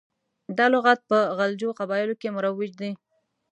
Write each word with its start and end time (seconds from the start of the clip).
دا 0.57 0.65
لغات 0.73 0.99
په 1.09 1.17
غلجو 1.37 1.77
قبایلو 1.79 2.19
کې 2.21 2.33
مروج 2.35 2.71
دی. 2.81 2.91